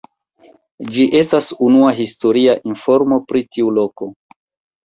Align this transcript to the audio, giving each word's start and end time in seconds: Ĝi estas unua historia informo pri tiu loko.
Ĝi 0.95 1.03
estas 1.19 1.49
unua 1.67 1.91
historia 1.99 2.57
informo 2.73 3.23
pri 3.29 3.47
tiu 3.55 3.73
loko. 3.79 4.09